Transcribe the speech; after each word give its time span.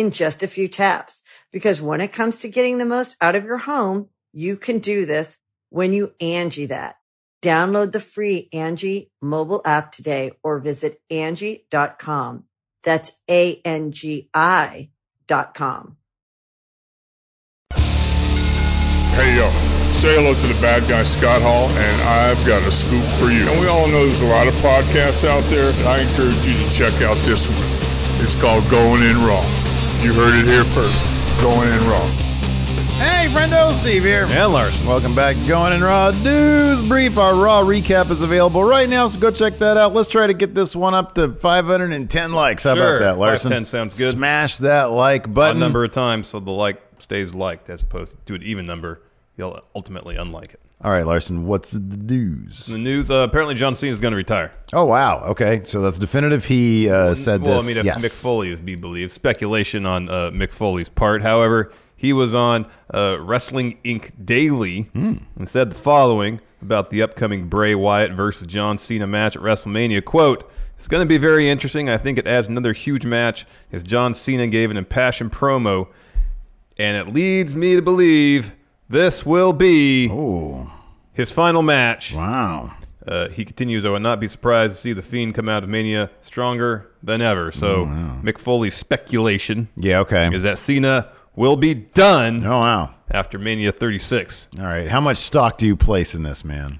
in 0.00 0.10
just 0.10 0.42
a 0.42 0.48
few 0.48 0.66
taps. 0.66 1.22
Because 1.52 1.82
when 1.82 2.00
it 2.00 2.12
comes 2.12 2.40
to 2.40 2.48
getting 2.48 2.78
the 2.78 2.86
most 2.86 3.16
out 3.20 3.36
of 3.36 3.44
your 3.44 3.58
home, 3.58 4.08
you 4.32 4.56
can 4.56 4.78
do 4.78 5.04
this 5.04 5.38
when 5.68 5.92
you 5.92 6.14
Angi 6.20 6.68
that. 6.68 6.96
Download 7.42 7.92
the 7.92 8.00
free 8.00 8.48
Angi 8.52 9.10
mobile 9.20 9.62
app 9.64 9.92
today 9.92 10.32
or 10.42 10.58
visit 10.58 11.00
Angi.com. 11.10 12.44
That's 12.82 13.12
A-N-G-I 13.30 14.90
dot 15.26 15.54
com. 15.54 15.96
Hey 17.72 19.36
yo, 19.36 19.50
say 19.92 20.14
hello 20.16 20.34
to 20.34 20.46
the 20.46 20.60
bad 20.62 20.88
guy 20.88 21.04
Scott 21.04 21.42
Hall, 21.42 21.68
and 21.68 22.02
I've 22.02 22.46
got 22.46 22.62
a 22.62 22.72
scoop 22.72 23.04
for 23.18 23.30
you. 23.30 23.46
And 23.48 23.60
we 23.60 23.66
all 23.66 23.86
know 23.86 24.06
there's 24.06 24.22
a 24.22 24.26
lot 24.26 24.46
of 24.46 24.54
podcasts 24.54 25.28
out 25.28 25.44
there, 25.50 25.72
I 25.86 26.00
encourage 26.00 26.44
you 26.46 26.54
to 26.54 26.70
check 26.70 27.02
out 27.02 27.18
this 27.18 27.48
one. 27.48 28.22
It's 28.22 28.34
called 28.34 28.68
Going 28.70 29.02
In 29.02 29.22
Raw. 29.22 29.59
You 30.02 30.14
heard 30.14 30.34
it 30.34 30.46
here 30.46 30.64
first. 30.64 31.04
Going 31.42 31.68
In 31.70 31.86
Raw. 31.88 32.06
Hey, 32.98 33.28
friendo, 33.28 33.74
Steve 33.74 34.02
here. 34.02 34.24
And 34.28 34.52
Larson. 34.52 34.86
Welcome 34.86 35.14
back 35.14 35.36
to 35.36 35.46
Going 35.46 35.72
in 35.74 35.82
Raw 35.82 36.10
News 36.10 36.86
Brief. 36.88 37.18
Our 37.18 37.34
Raw 37.34 37.62
recap 37.62 38.10
is 38.10 38.22
available 38.22 38.64
right 38.64 38.88
now, 38.88 39.06
so 39.08 39.18
go 39.18 39.30
check 39.30 39.58
that 39.58 39.76
out. 39.76 39.92
Let's 39.92 40.08
try 40.08 40.26
to 40.26 40.32
get 40.34 40.54
this 40.54 40.74
one 40.74 40.94
up 40.94 41.14
to 41.16 41.32
510 41.32 42.32
likes. 42.32 42.62
How 42.64 42.74
Sure. 42.74 42.96
about 42.96 43.04
that, 43.04 43.18
Larson? 43.18 43.50
510 43.50 43.64
sounds 43.66 43.98
good. 43.98 44.12
Smash 44.14 44.56
that 44.58 44.84
like 44.90 45.24
Odd 45.28 45.34
button. 45.34 45.60
number 45.60 45.84
of 45.84 45.92
times 45.92 46.28
so 46.28 46.40
the 46.40 46.50
like 46.50 46.80
stays 46.98 47.34
liked 47.34 47.68
as 47.68 47.82
opposed 47.82 48.16
to 48.26 48.34
an 48.34 48.42
even 48.42 48.66
number. 48.66 49.02
You'll 49.40 49.58
ultimately 49.74 50.16
unlike 50.16 50.52
it. 50.52 50.60
All 50.82 50.90
right, 50.90 51.06
Larson, 51.06 51.46
what's 51.46 51.70
the 51.70 51.96
news? 51.96 52.66
The 52.66 52.76
news, 52.76 53.10
uh, 53.10 53.26
apparently 53.28 53.54
John 53.54 53.74
Cena 53.74 53.90
is 53.90 54.02
going 54.02 54.12
to 54.12 54.18
retire. 54.18 54.52
Oh, 54.74 54.84
wow. 54.84 55.22
Okay, 55.24 55.62
so 55.64 55.80
that's 55.80 55.98
definitive. 55.98 56.44
He 56.44 56.90
uh, 56.90 57.14
said 57.14 57.40
well, 57.40 57.54
this. 57.54 57.64
I 57.64 57.66
mean, 57.66 57.76
if 57.78 57.84
yes. 57.86 58.04
Mick 58.04 58.20
Foley 58.20 58.52
is 58.52 58.60
be 58.60 58.76
believed, 58.76 59.12
speculation 59.12 59.86
on 59.86 60.10
uh, 60.10 60.30
Mick 60.30 60.52
Foley's 60.52 60.90
part. 60.90 61.22
However, 61.22 61.72
he 61.96 62.12
was 62.12 62.34
on 62.34 62.66
uh, 62.92 63.16
Wrestling 63.18 63.78
Inc. 63.82 64.10
Daily 64.22 64.82
Hmm. 64.92 65.14
and 65.36 65.48
said 65.48 65.70
the 65.70 65.74
following 65.74 66.42
about 66.60 66.90
the 66.90 67.00
upcoming 67.00 67.48
Bray 67.48 67.74
Wyatt 67.74 68.12
versus 68.12 68.46
John 68.46 68.76
Cena 68.76 69.06
match 69.06 69.36
at 69.36 69.42
WrestleMania. 69.42 70.04
Quote, 70.04 70.50
it's 70.76 70.86
going 70.86 71.00
to 71.02 71.08
be 71.08 71.16
very 71.16 71.48
interesting. 71.48 71.88
I 71.88 71.96
think 71.96 72.18
it 72.18 72.26
adds 72.26 72.46
another 72.46 72.74
huge 72.74 73.06
match 73.06 73.46
as 73.72 73.82
John 73.82 74.12
Cena 74.12 74.46
gave 74.48 74.70
an 74.70 74.76
impassioned 74.76 75.32
promo, 75.32 75.88
and 76.76 76.96
it 76.98 77.12
leads 77.12 77.54
me 77.54 77.74
to 77.76 77.82
believe 77.82 78.54
this 78.90 79.24
will 79.24 79.52
be 79.54 80.10
Oh, 80.10 80.70
his 81.14 81.30
final 81.30 81.62
match. 81.62 82.12
wow. 82.14 82.76
Uh, 83.06 83.28
he 83.28 83.46
continues, 83.46 83.84
I 83.86 83.88
would 83.88 84.02
not 84.02 84.20
be 84.20 84.28
surprised 84.28 84.76
to 84.76 84.80
see 84.82 84.92
The 84.92 85.00
Fiend 85.02 85.34
come 85.34 85.48
out 85.48 85.64
of 85.64 85.70
Mania 85.70 86.10
stronger 86.20 86.90
than 87.02 87.22
ever. 87.22 87.50
So, 87.50 87.86
Mick 88.22 88.36
Foley's 88.38 88.74
speculation 88.74 89.68
Yeah, 89.74 90.00
okay. 90.00 90.28
is 90.34 90.42
that 90.42 90.58
Cena 90.58 91.08
will 91.34 91.56
be 91.56 91.72
done 91.74 92.44
Oh, 92.44 92.58
wow. 92.58 92.94
after 93.10 93.38
Mania 93.38 93.72
36. 93.72 94.48
All 94.58 94.66
right. 94.66 94.86
How 94.86 95.00
much 95.00 95.16
stock 95.16 95.56
do 95.56 95.66
you 95.66 95.76
place 95.76 96.14
in 96.14 96.22
this, 96.24 96.44
man? 96.44 96.78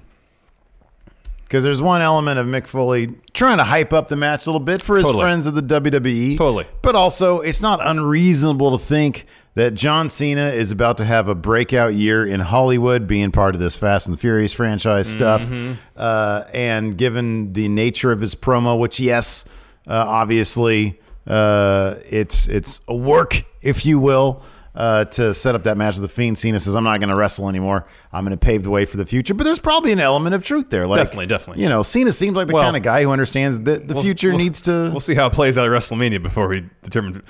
Because 1.43 1.63
there's 1.63 1.81
one 1.81 2.01
element 2.01 2.39
of 2.39 2.45
Mick 2.45 2.67
Foley 2.67 3.09
trying 3.33 3.57
to 3.57 3.63
hype 3.65 3.91
up 3.91 4.07
the 4.07 4.15
match 4.15 4.45
a 4.45 4.49
little 4.49 4.59
bit 4.65 4.81
for 4.81 4.95
his 4.97 5.07
Totally. 5.07 5.23
friends 5.23 5.47
of 5.47 5.55
the 5.55 5.61
WWE. 5.63 6.37
Totally. 6.37 6.65
But 6.81 6.95
also, 6.95 7.39
it's 7.39 7.61
not 7.61 7.79
unreasonable 7.85 8.77
to 8.77 8.83
think 8.83 9.25
that 9.55 9.73
John 9.73 10.09
Cena 10.09 10.47
is 10.47 10.71
about 10.71 10.97
to 10.97 11.05
have 11.05 11.27
a 11.27 11.35
breakout 11.35 11.93
year 11.93 12.25
in 12.25 12.39
Hollywood, 12.39 13.05
being 13.07 13.31
part 13.31 13.53
of 13.53 13.59
this 13.59 13.75
Fast 13.75 14.07
and 14.07 14.15
the 14.15 14.19
Furious 14.19 14.53
franchise 14.53 15.07
stuff. 15.09 15.41
Mm-hmm. 15.41 15.73
Uh, 15.97 16.43
and 16.53 16.97
given 16.97 17.53
the 17.53 17.67
nature 17.67 18.11
of 18.11 18.21
his 18.21 18.33
promo, 18.35 18.79
which, 18.79 18.99
yes, 18.99 19.43
uh, 19.87 20.05
obviously, 20.07 20.99
uh, 21.27 21.95
it's 22.09 22.47
it's 22.47 22.81
a 22.87 22.95
work, 22.95 23.43
if 23.61 23.85
you 23.85 23.99
will 23.99 24.41
uh, 24.73 25.05
to 25.05 25.33
set 25.33 25.53
up 25.53 25.63
that 25.65 25.75
match 25.77 25.95
with 25.95 26.03
the 26.03 26.07
Fiend. 26.09 26.37
Cena 26.37 26.59
says, 26.59 26.73
"I'm 26.75 26.83
not 26.83 26.99
going 26.99 27.09
to 27.09 27.15
wrestle 27.15 27.49
anymore. 27.49 27.85
I'm 28.13 28.23
going 28.25 28.37
to 28.37 28.43
pave 28.43 28.63
the 28.63 28.69
way 28.69 28.85
for 28.85 28.97
the 28.97 29.05
future." 29.05 29.33
But 29.33 29.43
there's 29.43 29.59
probably 29.59 29.91
an 29.91 29.99
element 29.99 30.33
of 30.33 30.43
truth 30.43 30.69
there. 30.69 30.87
Like, 30.87 30.99
Definitely, 30.99 31.27
definitely. 31.27 31.63
You 31.63 31.69
know, 31.69 31.83
Cena 31.83 32.13
seems 32.13 32.35
like 32.35 32.47
the 32.47 32.53
Well, 32.53 32.63
kind 32.63 32.77
of 32.77 32.83
guy 32.83 33.03
who 33.03 33.11
understands 33.11 33.61
that 33.61 33.87
the 33.87 33.93
We'll- 33.95 34.03
future 34.03 34.29
we'll- 34.29 34.37
needs 34.39 34.61
to. 34.61 34.71
We'll 34.91 34.99
see 34.99 35.13
how 35.15 35.27
it 35.27 35.33
plays 35.33 35.57
out 35.57 35.65
at 35.65 35.71
WrestleMania 35.71 36.23
before 36.23 36.47
we 36.47 36.63
determine 36.83 37.21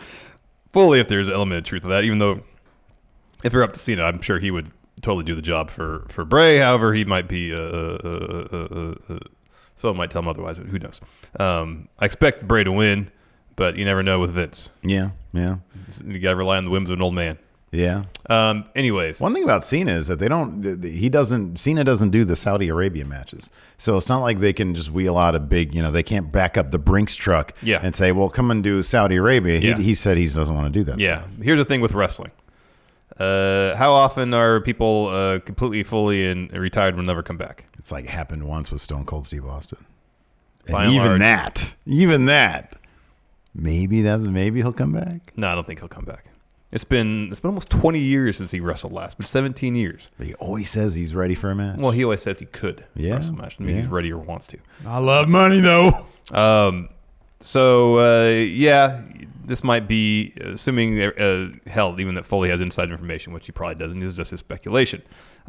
fully 0.74 1.00
if 1.00 1.08
there's 1.08 1.28
an 1.28 1.34
element 1.34 1.60
of 1.60 1.64
truth 1.66 1.82
to 1.84 1.88
that. 1.90 2.04
Even 2.04 2.20
though, 2.20 2.42
if 3.44 3.54
you're 3.54 3.64
up 3.64 3.74
to 3.74 3.80
Cena, 3.80 4.04
I'm 4.04 4.22
sure 4.22 4.40
he 4.40 4.52
would 4.52 4.72
totally 5.02 5.24
do 5.24 5.34
the 5.36 5.42
job 5.42 5.70
for 5.70 6.06
for 6.10 6.26
Bray. 6.26 6.58
However, 6.58 6.94
he 6.94 7.06
might 7.06 7.28
be. 7.28 7.54
Uh, 7.54 7.58
uh, 7.58 7.98
uh, 8.52 8.68
uh, 9.10 9.14
uh, 9.16 9.20
someone 9.76 9.98
might 9.98 10.12
tell 10.12 10.22
him 10.22 10.28
otherwise. 10.28 10.58
But 10.58 10.68
who 10.68 10.80
knows? 10.80 11.02
Um, 11.40 11.88
I 12.00 12.06
expect 12.06 12.48
Bray 12.48 12.64
to 12.64 12.72
win, 12.72 13.10
but 13.56 13.76
you 13.78 13.86
never 13.86 14.04
know 14.04 14.20
with 14.20 14.32
Vince. 14.32 14.70
yeah, 14.84 15.12
yeah, 15.34 15.58
You 16.06 16.20
got 16.20 16.32
to 16.32 16.36
rely 16.36 16.58
on 16.58 16.66
the 16.66 16.72
whims 16.72 16.90
of 16.90 16.98
an 16.98 17.02
old 17.02 17.16
man. 17.16 17.38
Yeah. 17.72 18.04
Um, 18.30 18.66
anyways, 18.76 19.20
One 19.20 19.34
thing 19.34 19.44
about 19.44 19.64
Cena 19.64 19.94
is 19.94 20.08
that 20.08 20.20
they 20.20 20.28
don't. 20.28 20.84
He 20.84 21.08
doesn't. 21.10 21.58
Cena 21.60 21.84
doesn't 21.84 22.10
do 22.10 22.26
the 22.26 22.36
Saudi 22.36 22.68
Arabia 22.70 23.06
matches, 23.06 23.50
so 23.78 23.96
it's 23.98 24.10
not 24.10 24.20
like 24.20 24.40
they 24.40 24.54
can 24.54 24.76
just 24.76 24.92
wheel 24.92 25.18
out 25.18 25.36
a 25.36 25.40
big. 25.40 25.74
You 25.74 25.82
know, 25.82 25.92
they 25.92 26.04
can't 26.04 26.32
back 26.32 26.58
up 26.58 26.72
the 26.72 26.78
Brinks 26.80 27.16
truck. 27.16 27.54
Yeah. 27.62 27.80
and 27.82 27.96
say, 27.96 28.12
"Well, 28.12 28.30
come 28.30 28.52
and 28.52 28.64
do 28.64 28.84
Saudi 28.84 29.16
Arabia." 29.16 29.60
He, 29.60 29.70
Yeah. 29.70 29.78
he 29.78 29.94
said 29.94 30.18
he 30.18 30.26
doesn't 30.26 30.54
want 30.54 30.72
to 30.74 30.80
do 30.80 30.84
that. 30.86 31.00
Yeah. 31.00 31.20
stuff. 31.20 31.30
Here's 31.42 31.60
the 31.60 31.66
thing 31.66 31.82
with 31.82 31.94
wrestling. 31.94 32.32
Uh, 33.20 33.76
how 33.76 33.92
often 33.94 34.34
are 34.34 34.62
people 34.62 35.08
uh, 35.10 35.40
completely, 35.40 35.84
fully, 35.84 36.26
and 36.26 36.52
retired 36.54 36.96
will 36.96 37.04
never 37.04 37.22
come 37.24 37.38
back? 37.38 37.66
it's 37.78 37.92
like 37.92 38.06
happened 38.08 38.44
once 38.44 38.72
with 38.72 38.80
Stone 38.82 39.06
Cold 39.06 39.26
Steve 39.28 39.46
Austin, 39.46 39.84
and 40.68 40.92
even 40.94 41.08
large. 41.08 41.20
that, 41.20 41.76
even 41.86 42.26
that, 42.28 42.76
maybe 43.54 44.02
that's 44.02 44.24
maybe 44.24 44.62
he'll 44.62 44.72
come 44.74 44.94
back. 44.94 45.34
No, 45.36 45.48
I 45.50 45.56
don't 45.56 45.66
think 45.68 45.80
he'll 45.80 45.90
come 45.90 46.06
back. 46.06 46.26
It's 46.72 46.84
been 46.86 47.30
it's 47.32 47.40
been 47.42 47.50
almost 47.50 47.70
20 47.70 48.00
years 48.00 48.38
since 48.38 48.50
he 48.52 48.60
wrestled 48.62 48.94
last. 48.94 49.18
But 49.18 49.26
17 49.26 49.76
years. 49.76 50.10
But 50.18 50.28
he 50.28 50.34
always 50.36 50.70
says 50.70 50.96
he's 50.96 51.14
ready 51.14 51.36
for 51.36 51.52
a 51.52 51.56
match. 51.56 51.80
Well, 51.80 51.92
he 51.92 52.04
always 52.04 52.22
says 52.22 52.40
he 52.40 52.46
could 52.46 52.86
Yeah, 52.96 53.16
wrestle 53.16 53.36
a 53.36 53.42
match. 53.42 53.58
I 53.60 53.64
mean, 53.64 53.76
yeah. 53.76 53.82
he's 53.82 53.92
ready 53.92 54.12
or 54.12 54.18
wants 54.20 54.48
to. 54.48 54.58
I 54.88 55.00
love 55.00 55.28
money 55.28 55.60
though. 55.60 56.06
Um, 56.32 56.90
so 57.42 57.98
uh, 57.98 58.30
yeah, 58.30 59.02
this 59.44 59.64
might 59.64 59.88
be 59.88 60.34
assuming 60.40 61.02
uh, 61.02 61.50
hell, 61.68 62.00
even 62.00 62.16
that 62.16 62.26
Foley 62.26 62.50
has 62.50 62.62
inside 62.62 62.90
information, 62.92 63.34
which 63.34 63.48
he 63.48 63.52
probably 63.52 63.76
doesn't. 63.76 64.00
This 64.00 64.10
is 64.12 64.16
just 64.16 64.32
his 64.32 64.40
speculation. 64.40 65.02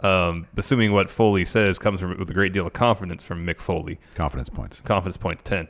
Um, 0.02 0.46
assuming 0.56 0.92
what 0.92 1.10
Foley 1.10 1.44
says 1.44 1.78
comes 1.78 2.00
from 2.00 2.18
with 2.18 2.30
a 2.30 2.34
great 2.34 2.52
deal 2.54 2.66
of 2.66 2.72
confidence 2.72 3.22
from 3.22 3.46
Mick 3.46 3.60
Foley. 3.60 4.00
Confidence 4.14 4.48
points. 4.48 4.80
Confidence 4.80 5.18
point 5.18 5.44
ten, 5.44 5.68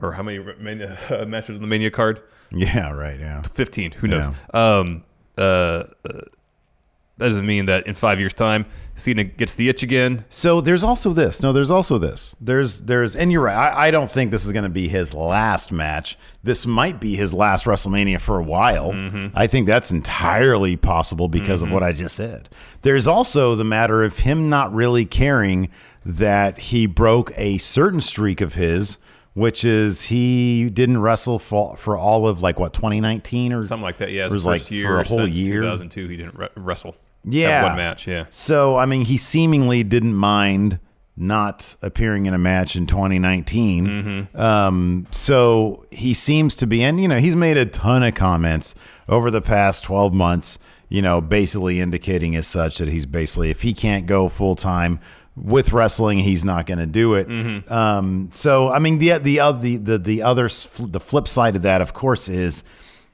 or 0.00 0.12
how 0.12 0.22
many 0.22 0.38
mania, 0.58 0.98
uh, 1.10 1.24
matches 1.24 1.56
on 1.56 1.60
the 1.60 1.66
Mania 1.66 1.90
card? 1.90 2.22
Yeah, 2.50 2.90
right. 2.90 3.18
Yeah. 3.18 3.42
15 3.42 3.92
who 3.92 4.06
knows 4.08 4.26
um 4.52 5.02
uh, 5.36 5.40
uh 5.40 5.84
that 7.16 7.28
doesn't 7.28 7.46
mean 7.46 7.66
that 7.66 7.86
in 7.86 7.94
five 7.94 8.18
years 8.18 8.34
time 8.34 8.66
cena 8.96 9.22
gets 9.24 9.54
the 9.54 9.68
itch 9.68 9.82
again 9.84 10.24
So 10.28 10.60
there's 10.60 10.82
also 10.84 11.12
this. 11.12 11.42
No, 11.42 11.52
there's 11.52 11.70
also 11.70 11.98
this. 11.98 12.34
There's 12.40 12.82
there's 12.82 13.14
and 13.16 13.30
you're 13.32 13.42
right. 13.42 13.54
I, 13.56 13.88
I 13.88 13.90
don't 13.90 14.10
think 14.10 14.30
this 14.30 14.44
is 14.44 14.52
going 14.52 14.64
to 14.64 14.68
be 14.68 14.88
his 14.88 15.14
last 15.14 15.72
match. 15.72 16.16
This 16.42 16.66
might 16.66 17.00
be 17.00 17.16
his 17.16 17.32
last 17.32 17.64
WrestleMania 17.64 18.20
for 18.20 18.38
a 18.38 18.42
while. 18.42 18.92
Mm-hmm. 18.92 19.28
I 19.36 19.46
think 19.46 19.66
that's 19.66 19.90
entirely 19.90 20.76
possible 20.76 21.28
because 21.28 21.62
of 21.62 21.70
what 21.70 21.82
I 21.82 21.92
just 21.92 22.16
said. 22.16 22.48
There's 22.82 23.06
also 23.06 23.54
the 23.54 23.64
matter 23.64 24.02
of 24.02 24.20
him 24.20 24.48
not 24.50 24.72
really 24.74 25.06
caring 25.06 25.70
that 26.04 26.58
he 26.58 26.86
broke 26.86 27.32
a 27.36 27.58
certain 27.58 28.00
streak 28.00 28.40
of 28.40 28.54
his, 28.54 28.98
which 29.34 29.64
is 29.64 30.02
he 30.02 30.70
didn't 30.70 30.98
wrestle 31.00 31.38
for, 31.38 31.76
for 31.76 31.96
all 31.96 32.26
of 32.26 32.40
like 32.40 32.58
what 32.58 32.72
2019 32.72 33.52
or 33.52 33.64
something 33.64 33.82
like 33.82 33.98
that 33.98 34.10
yeah 34.10 34.26
It 34.26 34.32
was 34.32 34.46
like 34.46 34.70
year 34.70 34.86
for 34.86 35.00
a 35.00 35.04
whole 35.04 35.28
year. 35.28 35.60
2002 35.60 36.08
he 36.08 36.16
didn't 36.16 36.34
re- 36.36 36.48
wrestle 36.56 36.96
Yeah. 37.24 37.64
One 37.64 37.76
match. 37.76 38.06
Yeah. 38.06 38.26
So, 38.30 38.76
I 38.76 38.86
mean, 38.86 39.02
he 39.02 39.16
seemingly 39.18 39.82
didn't 39.82 40.14
mind 40.14 40.78
not 41.16 41.76
appearing 41.80 42.26
in 42.26 42.34
a 42.34 42.38
match 42.38 42.74
in 42.76 42.86
2019. 42.86 43.86
Mm-hmm. 43.86 44.40
Um, 44.40 45.06
so 45.10 45.86
he 45.90 46.12
seems 46.12 46.54
to 46.56 46.66
be, 46.66 46.82
and 46.82 47.00
you 47.00 47.08
know, 47.08 47.18
he's 47.20 47.36
made 47.36 47.56
a 47.56 47.64
ton 47.66 48.02
of 48.02 48.14
comments 48.14 48.74
over 49.08 49.30
the 49.30 49.40
past 49.40 49.84
12 49.84 50.12
months, 50.12 50.58
you 50.88 51.00
know, 51.02 51.20
basically 51.20 51.80
indicating 51.80 52.34
as 52.36 52.46
such 52.46 52.78
that 52.78 52.88
he's 52.88 53.06
basically, 53.06 53.50
if 53.50 53.62
he 53.62 53.72
can't 53.74 54.06
go 54.06 54.28
full 54.28 54.54
time 54.56 54.98
with 55.36 55.72
wrestling, 55.72 56.20
he's 56.20 56.44
not 56.44 56.66
going 56.66 56.78
to 56.78 56.86
do 56.86 57.14
it. 57.14 57.28
Mm-hmm. 57.28 57.72
Um, 57.72 58.28
so, 58.32 58.70
I 58.70 58.78
mean, 58.78 58.98
the, 58.98 59.18
the, 59.18 59.38
the, 59.60 59.76
the, 59.76 59.98
the 59.98 60.22
other, 60.22 60.48
the 60.78 61.00
flip 61.00 61.26
side 61.26 61.56
of 61.56 61.62
that, 61.62 61.80
of 61.80 61.92
course, 61.92 62.28
is 62.28 62.62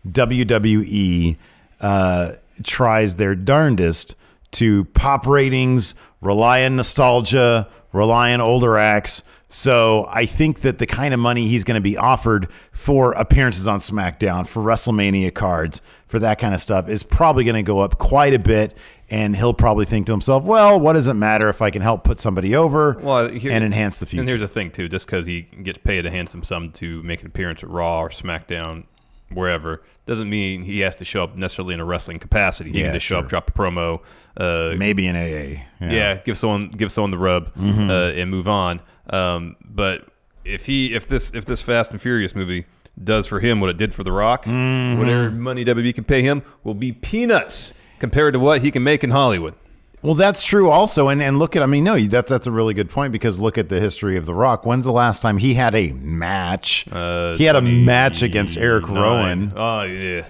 WWE 0.08 1.36
uh, 1.80 2.32
tries 2.62 3.16
their 3.16 3.34
darndest 3.34 4.14
to 4.52 4.84
pop 4.86 5.26
ratings, 5.26 5.94
rely 6.20 6.64
on 6.64 6.76
nostalgia, 6.76 7.68
rely 7.92 8.32
on 8.32 8.40
older 8.40 8.76
acts. 8.76 9.22
So 9.48 10.06
I 10.10 10.26
think 10.26 10.60
that 10.60 10.78
the 10.78 10.86
kind 10.86 11.12
of 11.12 11.18
money 11.18 11.48
he's 11.48 11.64
going 11.64 11.76
to 11.76 11.80
be 11.80 11.96
offered 11.96 12.48
for 12.72 13.12
appearances 13.12 13.66
on 13.66 13.80
SmackDown, 13.80 14.46
for 14.46 14.62
WrestleMania 14.62 15.34
cards, 15.34 15.80
for 16.06 16.18
that 16.18 16.38
kind 16.38 16.54
of 16.54 16.60
stuff 16.60 16.88
is 16.88 17.02
probably 17.02 17.44
going 17.44 17.56
to 17.56 17.62
go 17.62 17.80
up 17.80 17.98
quite 17.98 18.34
a 18.34 18.38
bit. 18.38 18.76
And 19.10 19.34
he'll 19.36 19.54
probably 19.54 19.86
think 19.86 20.06
to 20.06 20.12
himself, 20.12 20.44
well, 20.44 20.78
what 20.78 20.92
does 20.92 21.08
it 21.08 21.14
matter 21.14 21.48
if 21.48 21.60
I 21.60 21.70
can 21.70 21.82
help 21.82 22.04
put 22.04 22.20
somebody 22.20 22.54
over 22.54 22.96
Well, 23.02 23.28
here- 23.28 23.50
and 23.50 23.64
enhance 23.64 23.98
the 23.98 24.06
future? 24.06 24.20
And 24.20 24.28
here's 24.28 24.40
the 24.40 24.46
thing 24.48 24.70
too: 24.70 24.88
just 24.88 25.04
because 25.06 25.26
he 25.26 25.42
gets 25.42 25.78
paid 25.78 26.06
a 26.06 26.10
handsome 26.10 26.44
sum 26.44 26.70
to 26.72 27.02
make 27.02 27.20
an 27.20 27.26
appearance 27.26 27.62
at 27.64 27.70
Raw 27.70 28.00
or 28.02 28.08
SmackDown, 28.10 28.84
wherever, 29.32 29.82
doesn't 30.06 30.30
mean 30.30 30.62
he 30.62 30.80
has 30.80 30.94
to 30.96 31.04
show 31.04 31.24
up 31.24 31.36
necessarily 31.36 31.74
in 31.74 31.80
a 31.80 31.84
wrestling 31.84 32.18
capacity. 32.18 32.70
He 32.70 32.78
Yeah, 32.80 32.86
can 32.86 32.94
just 32.94 33.06
show 33.06 33.16
sure. 33.16 33.24
up, 33.24 33.28
drop 33.28 33.48
a 33.48 33.52
promo, 33.52 34.00
uh, 34.36 34.74
Maybe 34.76 35.06
an 35.06 35.16
AA. 35.16 35.64
yeah. 35.80 36.16
give 36.24 36.38
someone 36.38 36.68
give 36.70 36.92
someone 36.92 37.10
the 37.10 37.18
rub 37.18 37.52
Mm-hmm. 37.54 37.90
uh, 37.90 38.10
and 38.20 38.30
move 38.30 38.46
on. 38.48 38.80
Um, 39.08 39.56
but 39.64 40.06
if 40.44 40.66
he 40.66 40.94
if 40.94 41.08
this 41.08 41.32
if 41.34 41.44
this 41.46 41.60
Fast 41.60 41.90
and 41.90 42.00
Furious 42.00 42.34
movie 42.34 42.64
does 43.02 43.26
for 43.26 43.40
him 43.40 43.60
what 43.60 43.70
it 43.70 43.76
did 43.76 43.92
for 43.94 44.04
The 44.04 44.12
Rock, 44.12 44.44
Mm-hmm. 44.44 44.98
whatever 45.00 45.30
money 45.32 45.64
WWE 45.64 45.94
can 45.94 46.04
pay 46.04 46.22
him 46.22 46.42
will 46.64 46.74
be 46.74 46.92
peanuts 46.92 47.72
compared 48.00 48.34
to 48.34 48.40
what 48.40 48.62
he 48.62 48.70
can 48.70 48.82
make 48.82 49.04
in 49.04 49.10
Hollywood. 49.10 49.54
Well, 50.02 50.14
that's 50.14 50.42
true 50.42 50.70
also. 50.70 51.08
And 51.08 51.22
and 51.22 51.38
look 51.38 51.54
at 51.56 51.62
I 51.62 51.66
mean, 51.66 51.84
no, 51.84 51.98
that's 52.00 52.30
that's 52.30 52.46
a 52.46 52.50
really 52.50 52.74
good 52.74 52.90
point 52.90 53.12
because 53.12 53.38
look 53.38 53.58
at 53.58 53.68
the 53.68 53.80
history 53.80 54.16
of 54.16 54.24
The 54.26 54.34
Rock. 54.34 54.64
When's 54.64 54.86
the 54.86 54.92
last 54.92 55.20
time 55.20 55.36
he 55.38 55.54
had 55.54 55.74
a 55.74 55.92
match? 55.92 56.86
Uh, 56.90 57.36
he 57.36 57.44
had 57.44 57.54
a 57.54 57.62
match 57.62 58.22
against 58.22 58.56
Erick 58.56 58.88
Rowan. 58.88 59.52
Oh 59.54 59.82
yeah, 59.82 60.24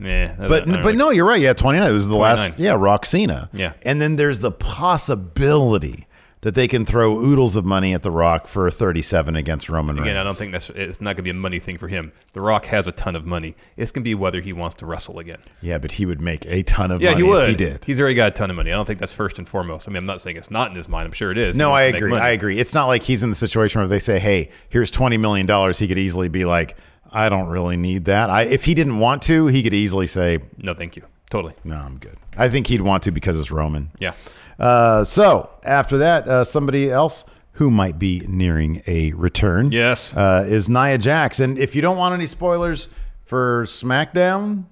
yeah. 0.00 0.34
But 0.36 0.66
but 0.66 0.96
no, 0.96 1.10
you're 1.10 1.26
right. 1.26 1.40
Yeah, 1.40 1.52
29. 1.52 1.88
It 1.88 1.92
was 1.92 2.08
the 2.08 2.16
last. 2.16 2.58
Yeah, 2.58 2.72
Rock 2.72 3.06
Cena. 3.06 3.48
Yeah. 3.52 3.74
And 3.82 4.02
then 4.02 4.16
there's 4.16 4.40
the 4.40 4.50
possibility 4.50 6.06
that 6.42 6.54
they 6.54 6.68
can 6.68 6.84
throw 6.84 7.18
oodles 7.18 7.56
of 7.56 7.64
money 7.64 7.92
at 7.94 8.02
The 8.02 8.10
Rock 8.10 8.46
for 8.46 8.66
a 8.66 8.70
37 8.70 9.34
against 9.34 9.68
Roman 9.68 9.96
Reigns. 9.96 10.06
Again, 10.06 10.16
I 10.16 10.22
don't 10.22 10.36
think 10.36 10.52
that's 10.52 10.70
it's 10.70 11.00
not 11.00 11.10
going 11.10 11.16
to 11.16 11.22
be 11.22 11.30
a 11.30 11.34
money 11.34 11.58
thing 11.58 11.78
for 11.78 11.88
him. 11.88 12.12
The 12.32 12.40
Rock 12.40 12.66
has 12.66 12.86
a 12.86 12.92
ton 12.92 13.16
of 13.16 13.26
money. 13.26 13.56
It's 13.76 13.90
going 13.90 14.02
to 14.02 14.04
be 14.04 14.14
whether 14.14 14.40
he 14.40 14.52
wants 14.52 14.76
to 14.76 14.86
wrestle 14.86 15.18
again. 15.18 15.40
Yeah, 15.62 15.78
but 15.78 15.90
he 15.92 16.06
would 16.06 16.20
make 16.20 16.46
a 16.46 16.62
ton 16.62 16.90
of 16.90 17.02
Yeah, 17.02 17.10
money 17.10 17.24
he 17.24 17.28
would. 17.30 17.42
if 17.44 17.48
he 17.50 17.56
did. 17.56 17.84
He's 17.84 17.98
already 17.98 18.14
got 18.14 18.28
a 18.28 18.30
ton 18.36 18.50
of 18.50 18.56
money. 18.56 18.70
I 18.70 18.74
don't 18.74 18.86
think 18.86 19.00
that's 19.00 19.12
first 19.12 19.38
and 19.38 19.48
foremost. 19.48 19.88
I 19.88 19.90
mean, 19.90 19.96
I'm 19.98 20.06
not 20.06 20.20
saying 20.20 20.36
it's 20.36 20.50
not 20.50 20.70
in 20.70 20.76
his 20.76 20.88
mind. 20.88 21.06
I'm 21.06 21.12
sure 21.12 21.32
it 21.32 21.38
is. 21.38 21.56
No, 21.56 21.72
I 21.72 21.82
agree. 21.82 22.14
I 22.14 22.28
agree. 22.30 22.58
It's 22.58 22.74
not 22.74 22.86
like 22.86 23.02
he's 23.02 23.22
in 23.22 23.30
the 23.30 23.36
situation 23.36 23.80
where 23.80 23.88
they 23.88 23.98
say, 23.98 24.18
"Hey, 24.18 24.50
here's 24.68 24.90
twenty 24.90 25.16
million 25.16 25.46
dollars." 25.46 25.78
He 25.78 25.88
could 25.88 25.98
easily 25.98 26.28
be 26.28 26.44
like, 26.44 26.76
"I 27.10 27.28
don't 27.28 27.48
really 27.48 27.76
need 27.76 28.04
that." 28.04 28.30
I, 28.30 28.42
if 28.42 28.64
he 28.64 28.74
didn't 28.74 28.98
want 29.00 29.22
to, 29.22 29.46
he 29.46 29.62
could 29.62 29.74
easily 29.74 30.06
say, 30.06 30.38
No, 30.56 30.72
thank 30.74 30.94
you. 30.96 31.02
Totally. 31.30 31.54
"No, 31.64 31.76
I'm 31.76 31.98
good." 31.98 32.16
I 32.36 32.48
think 32.48 32.66
he'd 32.68 32.82
want 32.82 33.02
to 33.04 33.10
because 33.10 33.38
it's 33.38 33.50
Roman. 33.50 33.90
Yeah. 33.98 34.12
Uh, 34.58 35.04
so 35.04 35.50
after 35.64 35.98
that, 35.98 36.26
uh, 36.28 36.44
somebody 36.44 36.90
else 36.90 37.24
who 37.52 37.70
might 37.70 37.98
be 37.98 38.24
nearing 38.28 38.82
a 38.86 39.12
return, 39.12 39.72
Yes. 39.72 40.14
uh, 40.14 40.44
is 40.48 40.68
Nia 40.68 40.96
Jax. 40.98 41.40
And 41.40 41.58
if 41.58 41.74
you 41.74 41.82
don't 41.82 41.96
want 41.96 42.14
any 42.14 42.26
spoilers 42.26 42.88
for 43.24 43.64
SmackDown, 43.64 44.64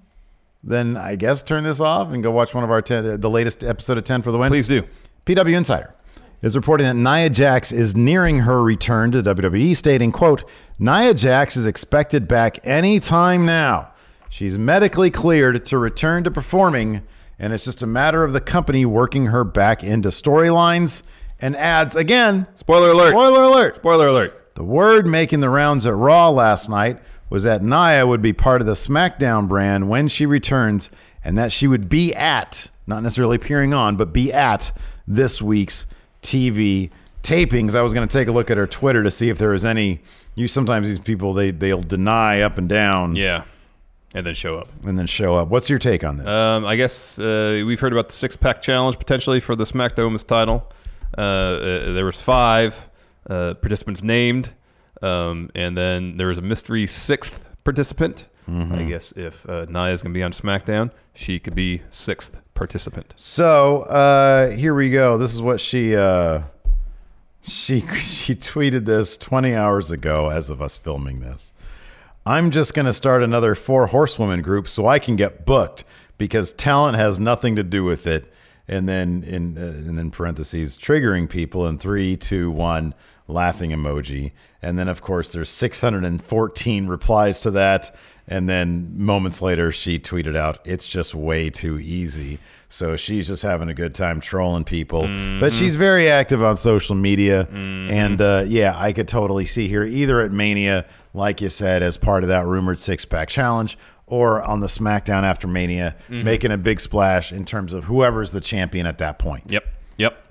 then 0.62 0.96
I 0.96 1.16
guess 1.16 1.42
turn 1.42 1.64
this 1.64 1.80
off 1.80 2.12
and 2.12 2.22
go 2.22 2.30
watch 2.30 2.54
one 2.54 2.64
of 2.64 2.70
our 2.70 2.80
10, 2.82 3.20
the 3.20 3.30
latest 3.30 3.62
episode 3.64 3.98
of 3.98 4.04
Ten 4.04 4.22
for 4.22 4.30
the 4.32 4.38
Win. 4.38 4.50
Please 4.50 4.68
do. 4.68 4.84
PW 5.24 5.56
Insider 5.56 5.94
is 6.42 6.54
reporting 6.56 6.86
that 6.86 6.94
Nia 6.94 7.28
Jax 7.30 7.72
is 7.72 7.96
nearing 7.96 8.40
her 8.40 8.62
return 8.62 9.10
to 9.12 9.22
WWE, 9.22 9.74
stating, 9.76 10.12
quote, 10.12 10.44
Nia 10.78 11.12
Jax 11.14 11.56
is 11.56 11.66
expected 11.66 12.28
back 12.28 12.58
any 12.64 13.00
time 13.00 13.44
now. 13.46 13.88
She's 14.28 14.58
medically 14.58 15.10
cleared 15.10 15.64
to 15.66 15.78
return 15.78 16.24
to 16.24 16.30
performing, 16.30 17.02
and 17.38 17.52
it's 17.52 17.64
just 17.64 17.82
a 17.82 17.86
matter 17.86 18.24
of 18.24 18.32
the 18.32 18.40
company 18.40 18.84
working 18.84 19.26
her 19.26 19.44
back 19.44 19.82
into 19.84 20.08
storylines 20.08 21.02
and 21.40 21.56
adds 21.56 21.94
again. 21.96 22.46
Spoiler 22.54 22.90
alert. 22.90 23.10
Spoiler 23.10 23.42
alert. 23.44 23.76
Spoiler 23.76 24.06
alert. 24.08 24.54
The 24.54 24.64
word 24.64 25.06
making 25.06 25.40
the 25.40 25.50
rounds 25.50 25.84
at 25.86 25.94
Raw 25.94 26.30
last 26.30 26.68
night 26.68 26.98
was 27.28 27.42
that 27.44 27.62
Nia 27.62 28.06
would 28.06 28.22
be 28.22 28.32
part 28.32 28.60
of 28.60 28.66
the 28.66 28.74
SmackDown 28.74 29.48
brand 29.48 29.88
when 29.88 30.08
she 30.08 30.26
returns, 30.26 30.90
and 31.24 31.36
that 31.36 31.52
she 31.52 31.66
would 31.66 31.88
be 31.88 32.14
at, 32.14 32.70
not 32.86 33.02
necessarily 33.02 33.36
appearing 33.36 33.74
on, 33.74 33.96
but 33.96 34.12
be 34.12 34.32
at 34.32 34.72
this 35.06 35.42
week's 35.42 35.86
TV 36.22 36.90
tapings. 37.22 37.74
I 37.74 37.82
was 37.82 37.92
going 37.92 38.06
to 38.06 38.12
take 38.18 38.28
a 38.28 38.32
look 38.32 38.50
at 38.50 38.56
her 38.56 38.66
Twitter 38.66 39.02
to 39.02 39.10
see 39.10 39.28
if 39.28 39.38
there 39.38 39.50
was 39.50 39.64
any. 39.64 40.00
You 40.36 40.48
sometimes 40.48 40.86
these 40.86 40.98
people 40.98 41.32
they 41.32 41.50
they'll 41.50 41.82
deny 41.82 42.40
up 42.42 42.58
and 42.58 42.68
down, 42.68 43.16
Yeah. 43.16 43.44
And 44.14 44.26
then 44.26 44.34
show 44.34 44.56
up. 44.56 44.68
and 44.84 44.98
then 44.98 45.06
show 45.06 45.34
up. 45.34 45.48
What's 45.48 45.68
your 45.68 45.78
take 45.78 46.02
on 46.04 46.16
this? 46.16 46.26
Um, 46.26 46.64
I 46.64 46.76
guess 46.76 47.18
uh, 47.18 47.62
we've 47.66 47.80
heard 47.80 47.92
about 47.92 48.08
the 48.08 48.14
six 48.14 48.36
pack 48.36 48.62
challenge 48.62 48.98
potentially 48.98 49.40
for 49.40 49.54
the 49.56 49.64
SmackDown 49.64 50.24
title. 50.26 50.72
Uh, 51.18 51.20
uh, 51.20 51.92
there 51.92 52.04
was 52.04 52.20
five 52.22 52.88
uh, 53.28 53.54
participants 53.54 54.02
named, 54.02 54.50
um, 55.02 55.50
and 55.54 55.76
then 55.76 56.16
there 56.16 56.28
was 56.28 56.38
a 56.38 56.42
mystery 56.42 56.86
sixth 56.86 57.38
participant. 57.64 58.24
I 58.48 58.84
guess 58.84 59.10
if 59.16 59.44
uh, 59.48 59.66
Nia 59.68 59.92
is 59.92 60.02
going 60.02 60.14
to 60.14 60.18
be 60.18 60.22
on 60.22 60.30
SmackDown, 60.32 60.92
she 61.14 61.40
could 61.40 61.56
be 61.56 61.82
sixth 61.90 62.38
participant. 62.54 63.12
So 63.16 63.82
uh, 63.82 64.52
here 64.52 64.72
we 64.72 64.88
go. 64.88 65.18
This 65.18 65.34
is 65.34 65.40
what 65.42 65.60
she 65.60 65.96
uh, 65.96 66.42
she 67.42 67.80
she 68.00 68.36
tweeted 68.36 68.84
this 68.84 69.16
20 69.16 69.52
hours 69.54 69.90
ago 69.90 70.28
as 70.30 70.48
of 70.48 70.62
us 70.62 70.76
filming 70.76 71.20
this. 71.20 71.52
I'm 72.26 72.50
just 72.50 72.74
going 72.74 72.86
to 72.86 72.92
start 72.92 73.22
another 73.22 73.54
four 73.54 73.86
horsewoman 73.86 74.42
group 74.42 74.66
so 74.68 74.88
I 74.88 74.98
can 74.98 75.14
get 75.14 75.46
booked 75.46 75.84
because 76.18 76.52
talent 76.52 76.96
has 76.96 77.20
nothing 77.20 77.54
to 77.54 77.62
do 77.62 77.84
with 77.84 78.04
it. 78.04 78.32
And 78.66 78.88
then 78.88 79.22
in 79.22 79.56
uh, 79.56 79.60
and 79.88 79.96
then 79.96 80.10
parentheses 80.10 80.76
triggering 80.76 81.30
people 81.30 81.68
in 81.68 81.78
three, 81.78 82.16
two, 82.16 82.50
one, 82.50 82.94
laughing 83.28 83.70
emoji. 83.70 84.32
And 84.60 84.76
then 84.76 84.88
of 84.88 85.02
course 85.02 85.30
there's 85.30 85.50
614 85.50 86.88
replies 86.88 87.38
to 87.42 87.52
that. 87.52 87.94
And 88.26 88.48
then 88.48 88.92
moments 88.96 89.40
later 89.40 89.70
she 89.70 90.00
tweeted 90.00 90.36
out, 90.36 90.58
"It's 90.64 90.88
just 90.88 91.14
way 91.14 91.48
too 91.48 91.78
easy." 91.78 92.40
So 92.68 92.96
she's 92.96 93.28
just 93.28 93.44
having 93.44 93.68
a 93.68 93.74
good 93.74 93.94
time 93.94 94.20
trolling 94.20 94.64
people, 94.64 95.06
but 95.38 95.52
she's 95.52 95.76
very 95.76 96.10
active 96.10 96.42
on 96.42 96.56
social 96.56 96.96
media, 96.96 97.46
and 97.52 98.20
uh, 98.20 98.44
yeah, 98.48 98.74
I 98.76 98.92
could 98.92 99.06
totally 99.06 99.44
see 99.44 99.68
her 99.68 99.84
either 99.84 100.20
at 100.20 100.32
Mania, 100.32 100.84
like 101.16 101.40
you 101.40 101.48
said, 101.48 101.82
as 101.82 101.96
part 101.96 102.22
of 102.22 102.28
that 102.28 102.46
rumored 102.46 102.78
six 102.78 103.04
pack 103.04 103.28
challenge, 103.28 103.76
or 104.06 104.42
on 104.42 104.60
the 104.60 104.66
SmackDown 104.68 105.24
after 105.24 105.48
Mania, 105.48 105.96
making 106.08 106.52
a 106.52 106.58
big 106.58 106.78
splash 106.80 107.32
in 107.32 107.44
terms 107.44 107.72
of 107.72 107.84
whoever's 107.84 108.30
the 108.30 108.40
champion 108.40 108.86
at 108.86 108.98
that 108.98 109.18
point. 109.18 109.50
Yep. 109.50 109.66
Yep. 109.96 110.22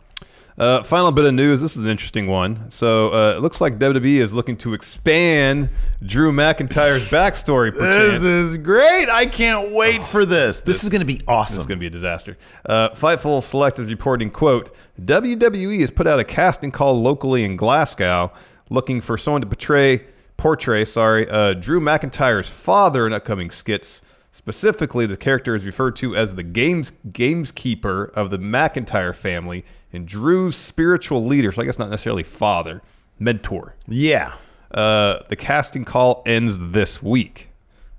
Uh, 0.58 0.82
final 0.84 1.12
bit 1.12 1.26
of 1.26 1.34
news. 1.34 1.60
This 1.60 1.76
is 1.76 1.84
an 1.84 1.92
interesting 1.92 2.28
one. 2.28 2.70
So 2.70 3.14
uh, 3.14 3.36
it 3.36 3.42
looks 3.42 3.60
like 3.60 3.78
WWE 3.78 4.22
is 4.22 4.34
looking 4.34 4.56
to 4.58 4.74
expand 4.74 5.70
Drew 6.02 6.32
McIntyre's 6.32 7.10
backstory. 7.10 7.78
This 7.78 8.24
is 8.24 8.56
great! 8.60 9.10
I 9.10 9.26
can't 9.26 9.74
wait 9.74 10.02
for 10.06 10.26
this. 10.26 10.62
This 10.62 10.86
is 10.86 10.90
going 10.90 11.02
to 11.02 11.06
be 11.06 11.20
awesome. 11.28 11.56
This 11.56 11.64
is 11.64 11.68
going 11.68 11.80
to 11.80 11.82
be 11.82 11.88
a 11.88 11.90
disaster. 11.90 12.38
Uh, 12.66 12.92
Fightful 12.92 13.44
Select 13.44 13.80
is 13.80 13.90
reporting, 13.90 14.30
quote, 14.30 14.74
WWE 15.02 15.82
has 15.82 15.92
put 15.92 16.08
out 16.08 16.22
a 16.22 16.24
casting 16.24 16.72
call 16.72 17.02
locally 17.02 17.44
in 17.44 17.58
Glasgow 17.58 18.32
looking 18.70 19.02
for 19.02 19.18
someone 19.18 19.42
to 19.42 19.48
portray, 19.48 20.06
portray, 20.38 20.86
sorry, 20.86 21.30
uh, 21.30 21.54
Drew 21.54 21.80
McIntyre's 21.80 22.50
father 22.50 23.06
in 23.08 23.14
upcoming 23.14 23.52
skits. 23.52 24.02
Specifically, 24.32 25.06
the 25.06 25.16
character 25.18 25.56
is 25.56 25.64
referred 25.66 25.96
to 25.98 26.16
as 26.16 26.36
the 26.36 26.44
games 26.44 26.92
gameskeeper 27.10 28.12
of 28.14 28.30
the 28.30 28.38
McIntyre 28.38 29.16
family 29.16 29.66
and 29.94 30.06
Drew's 30.08 30.56
spiritual 30.56 31.26
leader, 31.26 31.52
so 31.52 31.62
I 31.62 31.66
guess 31.66 31.80
not 31.80 31.90
necessarily 31.90 32.24
father, 32.24 32.82
mentor. 33.20 33.76
yeah. 33.88 34.34
Uh, 34.74 35.24
the 35.30 35.38
casting 35.38 35.86
call 35.86 36.22
ends 36.26 36.58
this 36.60 37.02
week. 37.02 37.48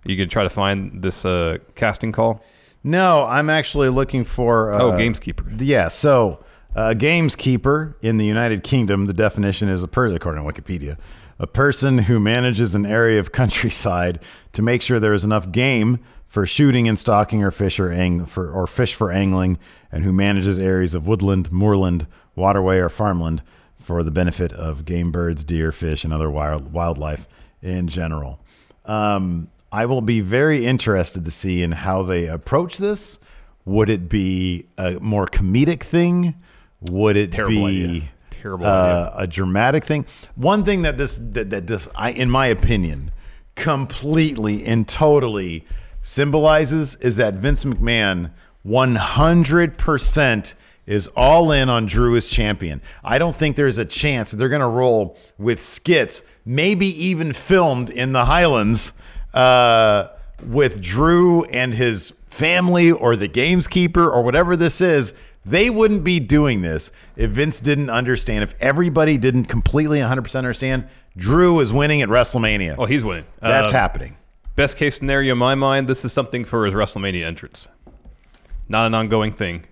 You 0.04 0.14
can 0.14 0.28
try 0.28 0.42
to 0.42 0.50
find 0.50 1.02
this 1.02 1.24
uh, 1.24 1.56
casting 1.74 2.12
call. 2.12 2.44
No, 2.84 3.24
I'm 3.24 3.48
actually 3.48 3.88
looking 3.88 4.24
for. 4.26 4.72
Uh, 4.74 4.82
Oh, 4.82 4.90
Gameskeeper. 4.92 5.58
Yeah, 5.58 5.88
so 5.88 6.44
uh, 6.74 6.90
gameskeeper 6.94 7.94
in 8.02 8.18
the 8.18 8.26
United 8.26 8.62
Kingdom, 8.62 9.06
the 9.06 9.14
definition 9.14 9.70
is 9.70 9.82
a 9.82 9.88
person, 9.88 10.16
according 10.16 10.44
to 10.46 10.52
Wikipedia, 10.52 10.98
a 11.38 11.46
person 11.46 11.98
who 11.98 12.18
manages 12.18 12.74
an 12.74 12.86
area 12.86 13.20
of 13.20 13.32
countryside 13.40 14.20
to 14.52 14.62
make 14.62 14.82
sure 14.82 14.98
there 14.98 15.12
is 15.12 15.24
enough 15.24 15.52
game 15.52 15.98
for 16.26 16.46
shooting 16.46 16.88
and 16.88 16.98
stalking 16.98 17.42
or 17.42 17.50
fish 17.50 17.78
or 17.78 17.90
ang- 17.90 18.26
for 18.26 18.50
or 18.50 18.66
fish 18.66 18.94
for 18.94 19.10
angling, 19.10 19.58
and 19.92 20.04
who 20.04 20.12
manages 20.12 20.58
areas 20.58 20.94
of 20.94 21.06
woodland, 21.06 21.50
moorland, 21.52 22.06
waterway, 22.34 22.78
or 22.78 22.88
farmland 22.88 23.42
for 23.80 24.02
the 24.02 24.10
benefit 24.10 24.52
of 24.52 24.84
game 24.84 25.12
birds, 25.12 25.44
deer, 25.44 25.72
fish, 25.72 26.04
and 26.04 26.12
other 26.12 26.30
wild 26.30 26.72
wildlife 26.72 27.28
in 27.62 27.88
general. 27.88 28.40
Um, 28.84 29.48
I 29.72 29.86
will 29.86 30.00
be 30.00 30.20
very 30.20 30.66
interested 30.66 31.24
to 31.24 31.30
see 31.30 31.62
in 31.62 31.72
how 31.72 32.02
they 32.02 32.26
approach 32.26 32.78
this. 32.78 33.18
Would 33.64 33.88
it 33.88 34.08
be 34.08 34.66
a 34.78 35.00
more 35.00 35.26
comedic 35.26 35.82
thing? 35.82 36.34
Would 36.80 37.16
it 37.16 37.32
Terrible 37.32 37.66
be 37.66 37.84
idea. 37.84 38.02
Terrible 38.46 38.66
uh, 38.66 39.12
a 39.16 39.26
dramatic 39.26 39.84
thing? 39.84 40.06
One 40.36 40.64
thing 40.64 40.82
that 40.82 40.96
this 40.96 41.18
that, 41.18 41.50
that 41.50 41.66
this 41.66 41.88
I 41.96 42.12
in 42.12 42.30
my 42.30 42.46
opinion 42.46 43.10
completely 43.56 44.64
and 44.64 44.86
totally 44.86 45.66
symbolizes 46.00 46.94
is 46.96 47.16
that 47.16 47.34
Vince 47.34 47.64
McMahon 47.64 48.30
100% 48.64 50.54
is 50.86 51.08
all 51.08 51.50
in 51.50 51.68
on 51.68 51.86
Drew 51.86 52.16
as 52.16 52.28
champion. 52.28 52.80
I 53.02 53.18
don't 53.18 53.34
think 53.34 53.56
there's 53.56 53.78
a 53.78 53.84
chance 53.84 54.30
they're 54.30 54.48
going 54.48 54.60
to 54.60 54.68
roll 54.68 55.18
with 55.38 55.60
skits, 55.60 56.22
maybe 56.44 56.86
even 57.04 57.32
filmed 57.32 57.90
in 57.90 58.12
the 58.12 58.26
Highlands 58.26 58.92
uh, 59.34 60.08
with 60.44 60.80
Drew 60.80 61.42
and 61.46 61.74
his 61.74 62.12
family 62.30 62.92
or 62.92 63.16
the 63.16 63.28
gameskeeper 63.28 64.06
or 64.06 64.22
whatever 64.22 64.56
this 64.56 64.80
is. 64.80 65.14
They 65.46 65.70
wouldn't 65.70 66.02
be 66.02 66.18
doing 66.18 66.60
this 66.60 66.90
if 67.16 67.30
Vince 67.30 67.60
didn't 67.60 67.88
understand, 67.88 68.42
if 68.42 68.54
everybody 68.60 69.16
didn't 69.16 69.44
completely 69.44 70.00
100% 70.00 70.34
understand 70.36 70.88
Drew 71.16 71.60
is 71.60 71.72
winning 71.72 72.02
at 72.02 72.08
WrestleMania. 72.08 72.74
Oh, 72.76 72.84
he's 72.84 73.04
winning. 73.04 73.24
That's 73.40 73.70
Uh, 73.72 73.78
happening. 73.78 74.16
Best 74.56 74.76
case 74.76 74.96
scenario 74.96 75.32
in 75.32 75.38
my 75.38 75.54
mind, 75.54 75.86
this 75.88 76.04
is 76.04 76.12
something 76.12 76.44
for 76.44 76.66
his 76.66 76.74
WrestleMania 76.74 77.24
entrance. 77.24 77.68
Not 78.68 78.86
an 78.86 78.94
ongoing 78.94 79.32
thing. 79.32 79.64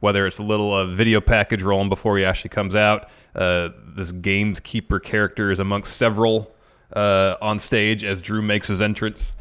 Whether 0.00 0.26
it's 0.26 0.38
a 0.38 0.42
little 0.42 0.74
uh, 0.74 0.86
video 0.86 1.20
package 1.20 1.62
rolling 1.62 1.88
before 1.88 2.18
he 2.18 2.24
actually 2.24 2.50
comes 2.50 2.74
out, 2.74 3.08
uh, 3.36 3.68
this 3.94 4.10
gamekeeper 4.10 4.98
character 4.98 5.52
is 5.52 5.60
amongst 5.60 5.96
several 5.96 6.52
uh, 6.92 7.36
on 7.40 7.60
stage 7.60 8.02
as 8.02 8.20
Drew 8.20 8.42
makes 8.42 8.66
his 8.66 8.80
entrance. 8.82 9.34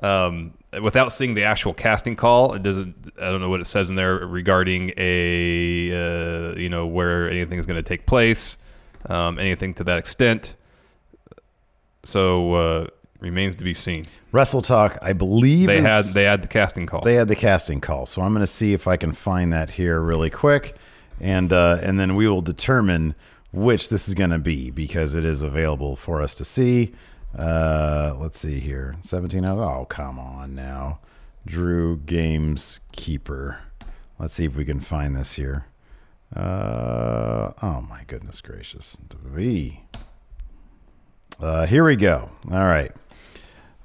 Um, 0.00 0.54
without 0.82 1.12
seeing 1.12 1.34
the 1.34 1.44
actual 1.44 1.74
casting 1.74 2.16
call, 2.16 2.54
it 2.54 2.62
doesn't. 2.62 3.12
I 3.20 3.30
don't 3.30 3.40
know 3.40 3.48
what 3.48 3.60
it 3.60 3.66
says 3.66 3.90
in 3.90 3.96
there 3.96 4.14
regarding 4.26 4.92
a 4.96 5.92
uh, 5.92 6.54
you 6.56 6.68
know 6.68 6.86
where 6.86 7.28
anything 7.30 7.58
is 7.58 7.66
going 7.66 7.76
to 7.82 7.88
take 7.88 8.06
place, 8.06 8.56
um, 9.06 9.38
anything 9.38 9.74
to 9.74 9.84
that 9.84 9.98
extent. 9.98 10.54
So 12.04 12.54
uh, 12.54 12.86
remains 13.20 13.56
to 13.56 13.64
be 13.64 13.74
seen. 13.74 14.04
Wrestle 14.32 14.60
Talk, 14.62 14.98
I 15.00 15.12
believe 15.12 15.66
They 15.68 15.78
is- 15.78 15.84
had 15.84 16.04
they 16.06 16.24
had 16.24 16.42
the 16.42 16.48
casting 16.48 16.86
call. 16.86 17.00
they 17.02 17.14
had 17.14 17.28
the 17.28 17.36
casting 17.36 17.80
call. 17.80 18.06
So 18.06 18.22
I'm 18.22 18.32
going 18.32 18.40
to 18.42 18.46
see 18.46 18.72
if 18.72 18.86
I 18.86 18.96
can 18.96 19.12
find 19.12 19.52
that 19.52 19.70
here 19.70 20.00
really 20.00 20.30
quick, 20.30 20.76
and 21.20 21.52
uh, 21.52 21.78
and 21.82 21.98
then 21.98 22.14
we 22.16 22.28
will 22.28 22.42
determine 22.42 23.14
which 23.52 23.88
this 23.88 24.08
is 24.08 24.14
going 24.14 24.30
to 24.30 24.38
be 24.38 24.70
because 24.70 25.14
it 25.14 25.24
is 25.24 25.42
available 25.42 25.96
for 25.96 26.20
us 26.20 26.34
to 26.34 26.44
see. 26.44 26.92
Uh, 27.36 28.16
let's 28.18 28.38
see 28.38 28.60
here, 28.60 28.96
17 29.02 29.44
out. 29.44 29.58
Oh, 29.58 29.84
come 29.86 30.18
on 30.18 30.54
now, 30.54 31.00
Drew 31.46 31.96
Games 31.98 32.80
Keeper. 32.92 33.58
Let's 34.18 34.34
see 34.34 34.44
if 34.44 34.54
we 34.54 34.64
can 34.64 34.80
find 34.80 35.16
this 35.16 35.32
here. 35.32 35.66
Uh, 36.34 37.52
oh 37.62 37.80
my 37.88 38.04
goodness 38.06 38.40
gracious, 38.40 38.96
V. 39.24 39.80
Uh, 41.40 41.66
here 41.66 41.84
we 41.84 41.96
go. 41.96 42.30
All 42.50 42.64
right. 42.64 42.92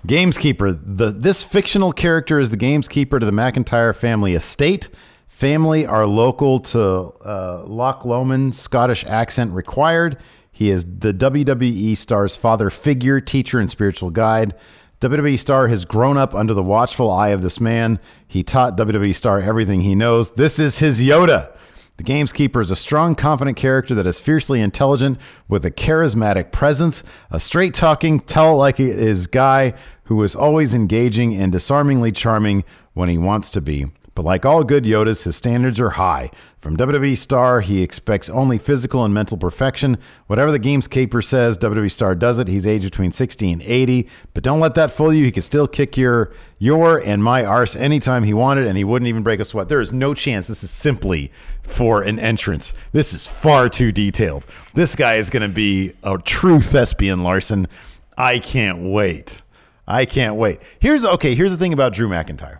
Gameskeeper. 0.07 0.79
The 0.81 1.11
this 1.11 1.43
fictional 1.43 1.91
character 1.91 2.39
is 2.39 2.49
the 2.49 2.57
gameskeeper 2.57 3.19
to 3.19 3.25
the 3.25 3.31
McIntyre 3.31 3.95
family 3.95 4.33
estate. 4.33 4.87
Family 5.27 5.85
are 5.85 6.05
local 6.05 6.59
to 6.59 6.79
uh, 7.25 7.63
Loch 7.65 8.05
Lomond, 8.05 8.55
Scottish 8.55 9.05
accent 9.05 9.53
required. 9.53 10.17
He 10.51 10.69
is 10.69 10.83
the 10.83 11.13
WWE 11.13 11.95
star's 11.97 12.35
father 12.35 12.69
figure, 12.69 13.21
teacher, 13.21 13.59
and 13.59 13.69
spiritual 13.69 14.09
guide. 14.09 14.55
WWE 15.01 15.39
star 15.39 15.67
has 15.67 15.85
grown 15.85 16.17
up 16.17 16.35
under 16.35 16.53
the 16.53 16.63
watchful 16.63 17.09
eye 17.09 17.29
of 17.29 17.41
this 17.41 17.61
man. 17.61 17.99
He 18.27 18.43
taught 18.43 18.77
WWE 18.77 19.15
star 19.15 19.39
everything 19.39 19.81
he 19.81 19.95
knows. 19.95 20.31
This 20.31 20.59
is 20.59 20.79
his 20.79 20.99
Yoda. 20.99 21.55
The 21.95 22.03
Gameskeeper 22.03 22.61
is 22.61 22.71
a 22.71 22.77
strong, 22.77 23.15
confident 23.15 23.57
character 23.57 23.93
that 23.95 24.07
is 24.07 24.19
fiercely 24.19 24.61
intelligent 24.61 25.19
with 25.49 25.65
a 25.65 25.71
charismatic 25.71 26.51
presence, 26.51 27.03
a 27.29 27.39
straight 27.39 27.73
talking, 27.73 28.21
tell 28.21 28.55
like 28.55 28.79
it 28.79 28.97
is 28.97 29.27
guy 29.27 29.73
who 30.05 30.23
is 30.23 30.35
always 30.35 30.73
engaging 30.73 31.35
and 31.35 31.51
disarmingly 31.51 32.11
charming 32.11 32.63
when 32.93 33.09
he 33.09 33.17
wants 33.17 33.49
to 33.49 33.61
be. 33.61 33.87
But 34.19 34.25
like 34.25 34.45
all 34.45 34.65
good 34.65 34.83
Yodas, 34.83 35.23
his 35.23 35.37
standards 35.37 35.79
are 35.79 35.91
high. 35.91 36.29
From 36.59 36.75
WWE 36.75 37.17
Star, 37.17 37.61
he 37.61 37.81
expects 37.81 38.29
only 38.29 38.57
physical 38.57 39.05
and 39.05 39.13
mental 39.13 39.37
perfection. 39.37 39.97
Whatever 40.27 40.51
the 40.51 40.59
game's 40.59 40.89
Gameskeeper 40.89 41.23
says, 41.23 41.57
WWE 41.57 41.89
Star 41.89 42.15
does 42.15 42.37
it. 42.37 42.49
He's 42.49 42.67
aged 42.67 42.83
between 42.83 43.13
60 43.13 43.49
and 43.49 43.61
80. 43.61 44.09
But 44.33 44.43
don't 44.43 44.59
let 44.59 44.75
that 44.75 44.91
fool 44.91 45.13
you. 45.13 45.23
He 45.23 45.31
can 45.31 45.41
still 45.41 45.69
kick 45.69 45.95
your 45.95 46.33
your 46.57 46.99
and 46.99 47.23
my 47.23 47.45
arse 47.45 47.77
anytime 47.77 48.25
he 48.25 48.33
wanted, 48.33 48.67
and 48.67 48.77
he 48.77 48.83
wouldn't 48.83 49.07
even 49.07 49.23
break 49.23 49.39
a 49.39 49.45
sweat. 49.45 49.69
There 49.69 49.79
is 49.79 49.93
no 49.93 50.13
chance 50.13 50.49
this 50.49 50.65
is 50.65 50.69
simply 50.69 51.31
for 51.63 52.03
an 52.03 52.19
entrance. 52.19 52.73
This 52.91 53.13
is 53.13 53.25
far 53.25 53.69
too 53.69 53.93
detailed. 53.93 54.45
This 54.73 54.97
guy 54.97 55.15
is 55.15 55.29
going 55.29 55.43
to 55.43 55.55
be 55.55 55.93
a 56.03 56.17
true 56.17 56.59
thespian, 56.59 57.23
Larson. 57.23 57.69
I 58.17 58.39
can't 58.39 58.79
wait. 58.79 59.41
I 59.87 60.03
can't 60.03 60.35
wait. 60.35 60.59
Here's 60.77 61.05
okay. 61.05 61.35
Here's 61.35 61.51
the 61.51 61.57
thing 61.57 61.71
about 61.71 61.93
Drew 61.93 62.09
McIntyre. 62.09 62.57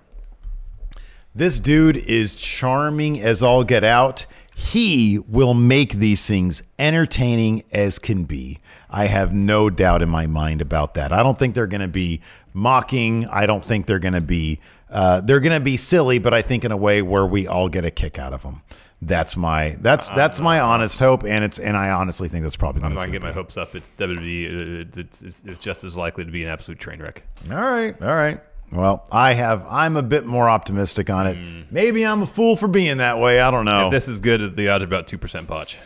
This 1.39 1.58
dude 1.58 1.96
is 1.96 2.36
charming 2.36 3.17
as 3.22 3.41
all 3.41 3.63
get 3.63 3.86
out. 3.86 4.25
He 4.53 5.19
will 5.19 5.53
make 5.53 5.93
these 5.93 6.27
things 6.27 6.63
entertaining 6.77 7.63
as 7.72 7.98
can 7.98 8.25
be. 8.25 8.60
I 8.89 9.08
have 9.08 9.34
no 9.34 9.69
doubt 9.69 10.01
in 10.01 10.10
my 10.10 10.27
mind 10.27 10.60
about 10.62 10.96
that. 10.96 11.13
I 11.13 11.24
don't 11.24 11.39
think 11.39 11.55
they're 11.55 11.65
going 11.65 11.79
to 11.79 11.88
be 11.88 12.19
mocking. 12.51 13.25
I 13.27 13.46
don't 13.46 13.63
think 13.63 13.86
they're 13.86 14.00
going 14.00 14.15
to 14.15 14.19
be. 14.22 14.60
Uh, 14.89 15.22
they're 15.22 15.39
going 15.39 15.58
to 15.58 15.63
be 15.63 15.77
silly, 15.77 16.19
but 16.19 16.34
I 16.34 16.41
think 16.41 16.65
in 16.65 16.74
a 16.74 16.77
way 16.77 17.01
where 17.01 17.25
we 17.25 17.48
all 17.48 17.69
get 17.69 17.86
a 17.86 17.91
kick 17.91 18.19
out 18.19 18.34
of 18.34 18.41
them. 18.43 18.62
That's 19.01 19.38
my 19.38 19.77
that's 19.79 20.10
that's 20.10 20.41
my 20.41 20.60
honest 20.60 21.00
hope, 21.00 21.24
and 21.24 21.41
it's 21.41 21.58
and 21.58 21.77
I 21.77 21.91
honestly 21.91 22.27
think 22.27 22.43
that's 22.43 22.58
probably. 22.58 22.81
I'm 22.84 22.89
what 22.89 22.96
not 22.96 23.03
it's 23.03 23.12
getting 23.13 23.22
my 23.22 23.29
gonna 23.29 23.41
hopes 23.41 23.55
up. 23.55 23.75
It's 23.75 23.89
WWE. 23.98 24.81
uh, 24.98 25.00
It's, 25.00 25.22
it's, 25.22 25.41
it's 25.46 25.60
just 25.60 25.86
as 25.86 25.96
likely 25.96 26.25
to 26.25 26.31
be 26.31 26.43
an 26.43 26.50
absolute 26.50 26.79
train 26.79 27.01
wreck. 27.01 27.24
All 27.50 27.55
right, 27.55 27.96
all 28.01 28.13
right. 28.13 28.41
Well, 28.71 29.05
I 29.11 29.33
have. 29.33 29.65
I'm 29.67 29.97
a 29.97 30.03
bit 30.03 30.25
more 30.25 30.49
optimistic 30.49 31.09
on 31.09 31.27
it. 31.27 31.65
Maybe 31.71 32.05
I'm 32.05 32.21
a 32.21 32.27
fool 32.27 32.55
for 32.55 32.67
being 32.67 32.97
that 32.97 33.19
way. 33.19 33.39
I 33.39 33.49
don't 33.49 33.65
know. 33.65 33.88
If 33.88 33.91
this 33.91 34.07
is 34.07 34.19
good, 34.19 34.41
at 34.41 34.55
the 34.55 34.69
odds 34.69 34.83
about 34.83 35.07
two 35.07 35.17
percent 35.17 35.47
botch. 35.47 35.77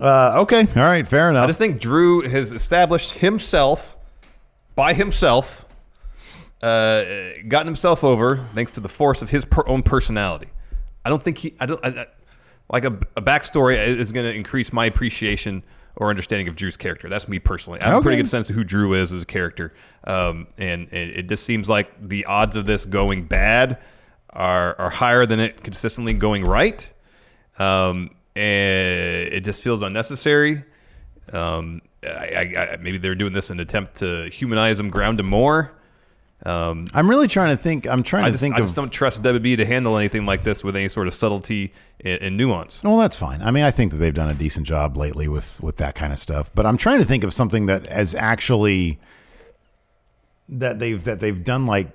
Uh, 0.00 0.40
okay. 0.42 0.66
All 0.76 0.82
right. 0.82 1.06
Fair 1.06 1.30
enough. 1.30 1.44
I 1.44 1.46
just 1.46 1.58
think 1.58 1.80
Drew 1.80 2.22
has 2.22 2.52
established 2.52 3.12
himself 3.12 3.96
by 4.74 4.94
himself, 4.94 5.66
uh, 6.62 7.04
gotten 7.48 7.66
himself 7.66 8.04
over 8.04 8.36
thanks 8.54 8.72
to 8.72 8.80
the 8.80 8.88
force 8.88 9.22
of 9.22 9.30
his 9.30 9.44
per- 9.44 9.66
own 9.66 9.82
personality. 9.82 10.48
I 11.04 11.10
don't 11.10 11.22
think 11.22 11.38
he. 11.38 11.54
I 11.60 11.66
don't. 11.66 11.84
I, 11.84 11.88
I, 11.88 12.06
like 12.70 12.84
a, 12.84 12.98
a 13.16 13.22
backstory 13.22 13.76
is 13.76 14.10
going 14.10 14.26
to 14.26 14.34
increase 14.34 14.72
my 14.72 14.86
appreciation 14.86 15.62
or 15.96 16.10
understanding 16.10 16.48
of 16.48 16.56
Drew's 16.56 16.76
character. 16.76 17.08
That's 17.08 17.28
me 17.28 17.38
personally. 17.38 17.80
I 17.80 17.90
have 17.90 17.98
a 17.98 18.02
pretty 18.02 18.16
good 18.16 18.28
sense 18.28 18.50
of 18.50 18.56
who 18.56 18.64
Drew 18.64 18.94
is 18.94 19.12
as 19.12 19.22
a 19.22 19.26
character, 19.26 19.72
um, 20.04 20.46
and, 20.58 20.88
and 20.92 21.10
it 21.10 21.28
just 21.28 21.44
seems 21.44 21.68
like 21.68 22.08
the 22.08 22.24
odds 22.26 22.56
of 22.56 22.66
this 22.66 22.84
going 22.84 23.24
bad 23.24 23.78
are 24.30 24.78
are 24.80 24.90
higher 24.90 25.26
than 25.26 25.40
it 25.40 25.62
consistently 25.62 26.12
going 26.12 26.44
right. 26.44 26.90
Um, 27.58 28.10
and 28.36 29.32
it 29.32 29.40
just 29.44 29.62
feels 29.62 29.82
unnecessary. 29.82 30.64
Um, 31.32 31.82
I, 32.02 32.08
I, 32.08 32.72
I, 32.72 32.76
maybe 32.80 32.98
they're 32.98 33.14
doing 33.14 33.32
this 33.32 33.50
in 33.50 33.58
an 33.58 33.60
attempt 33.60 33.96
to 33.96 34.28
humanize 34.28 34.78
him, 34.78 34.88
ground 34.88 35.20
him 35.20 35.26
more. 35.26 35.72
Um, 36.44 36.88
I'm 36.92 37.08
really 37.08 37.26
trying 37.26 37.56
to 37.56 37.62
think. 37.62 37.86
I'm 37.86 38.02
trying 38.02 38.24
I 38.24 38.26
to 38.26 38.32
just, 38.32 38.42
think 38.42 38.56
I 38.56 38.58
of. 38.58 38.64
just 38.64 38.76
don't 38.76 38.90
trust 38.90 39.22
WWE 39.22 39.56
to 39.56 39.64
handle 39.64 39.96
anything 39.96 40.26
like 40.26 40.44
this 40.44 40.62
with 40.62 40.76
any 40.76 40.88
sort 40.88 41.06
of 41.06 41.14
subtlety 41.14 41.72
and, 42.00 42.20
and 42.20 42.36
nuance. 42.36 42.82
well, 42.82 42.98
that's 42.98 43.16
fine. 43.16 43.40
I 43.40 43.50
mean, 43.50 43.64
I 43.64 43.70
think 43.70 43.92
that 43.92 43.98
they've 43.98 44.12
done 44.14 44.30
a 44.30 44.34
decent 44.34 44.66
job 44.66 44.96
lately 44.96 45.26
with 45.26 45.60
with 45.62 45.76
that 45.78 45.94
kind 45.94 46.12
of 46.12 46.18
stuff. 46.18 46.50
But 46.54 46.66
I'm 46.66 46.76
trying 46.76 46.98
to 46.98 47.04
think 47.06 47.24
of 47.24 47.32
something 47.32 47.66
that 47.66 47.86
has 47.86 48.14
actually 48.14 48.98
that 50.50 50.78
they've 50.78 51.02
that 51.04 51.20
they've 51.20 51.42
done 51.44 51.66
like. 51.66 51.88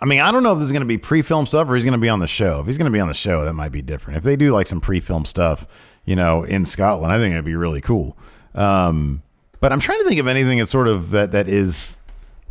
I 0.00 0.04
mean, 0.04 0.20
I 0.20 0.30
don't 0.30 0.44
know 0.44 0.52
if 0.52 0.58
this 0.58 0.66
is 0.66 0.72
going 0.72 0.82
to 0.82 0.86
be 0.86 0.98
pre-film 0.98 1.46
stuff 1.46 1.68
or 1.68 1.74
he's 1.74 1.84
going 1.84 1.92
to 1.92 1.98
be 1.98 2.08
on 2.08 2.20
the 2.20 2.26
show. 2.28 2.60
If 2.60 2.66
he's 2.66 2.78
going 2.78 2.90
to 2.90 2.92
be 2.92 3.00
on 3.00 3.08
the 3.08 3.14
show, 3.14 3.44
that 3.44 3.52
might 3.52 3.72
be 3.72 3.82
different. 3.82 4.16
If 4.18 4.22
they 4.24 4.36
do 4.36 4.52
like 4.52 4.68
some 4.68 4.80
pre-film 4.80 5.24
stuff, 5.24 5.66
you 6.04 6.14
know, 6.14 6.44
in 6.44 6.64
Scotland, 6.64 7.12
I 7.12 7.18
think 7.18 7.32
it'd 7.32 7.44
be 7.44 7.56
really 7.56 7.80
cool. 7.80 8.16
Um, 8.54 9.22
but 9.60 9.72
I'm 9.72 9.80
trying 9.80 9.98
to 10.00 10.04
think 10.04 10.20
of 10.20 10.26
anything 10.28 10.58
that's 10.58 10.70
sort 10.70 10.86
of 10.88 11.10
that 11.10 11.32
that 11.32 11.48
is 11.48 11.96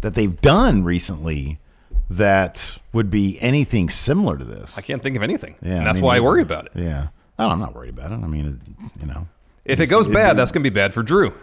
that 0.02 0.16
they've 0.16 0.40
done 0.42 0.84
recently 0.84 1.60
that 2.10 2.78
would 2.92 3.10
be 3.10 3.40
anything 3.40 3.90
similar 3.90 4.38
to 4.38 4.44
this. 4.44 4.78
I 4.78 4.82
can't 4.82 5.02
think 5.02 5.16
of 5.16 5.24
anything. 5.24 5.56
Yeah, 5.62 5.78
and 5.78 5.88
that's 5.88 6.00
me 6.00 6.04
why 6.04 6.18
I 6.18 6.20
worry 6.20 6.42
about 6.42 6.66
it. 6.66 6.72
Yeah, 6.76 7.08
oh, 7.40 7.50
I'm 7.50 7.60
not 7.60 7.74
worried 7.74 7.90
about 7.92 8.12
it. 8.12 8.16
I 8.16 8.28
mean, 8.28 8.48
it, 8.48 9.02
you 9.02 9.08
know, 9.08 9.28
If 9.66 9.80
it 9.80 9.88
goes 9.88 10.08
bad, 10.08 10.38
that's 10.38 10.52
going 10.52 10.64
to 10.64 10.70
be 10.70 10.74
bad 10.74 10.94
for 10.94 11.04
Drew. 11.04 11.34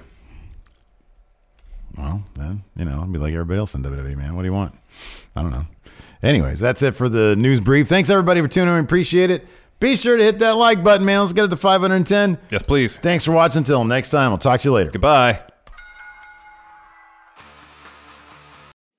Well, 1.97 2.23
then, 2.37 2.63
you 2.77 2.85
know, 2.85 3.01
I'll 3.01 3.07
be 3.07 3.19
like 3.19 3.33
everybody 3.33 3.59
else 3.59 3.75
in 3.75 3.83
WWE, 3.83 4.17
man. 4.17 4.37
What 4.37 4.43
do 4.43 4.47
you 4.47 4.53
want? 4.53 4.75
I 5.35 5.43
don't 5.43 5.51
know. 5.51 5.67
Anyways, 6.23 6.61
that's 6.61 6.83
it 6.83 6.95
for 6.95 7.09
the 7.09 7.35
news 7.37 7.61
brief. 7.61 7.89
Thanks, 7.89 8.11
everybody, 8.11 8.41
for 8.41 8.49
tuning 8.49 8.75
in. 8.77 8.85
Appreciate 8.85 9.31
it. 9.31 9.47
Be 9.81 9.95
sure 9.97 10.17
to 10.17 10.23
hit 10.23 10.41
that 10.41 10.57
like 10.57 10.83
button, 10.83 11.07
man. 11.07 11.21
Let's 11.21 11.33
get 11.33 11.45
it 11.45 11.49
to 11.49 11.57
510. 11.57 12.39
Yes, 12.51 12.63
please. 12.63 12.97
Thanks 12.99 13.25
for 13.25 13.33
watching. 13.33 13.59
Until 13.59 13.85
next 13.85 14.11
time, 14.11 14.33
I'll 14.33 14.39
talk 14.39 14.61
to 14.61 14.69
you 14.69 14.73
later. 14.73 14.91
Goodbye. 14.91 15.41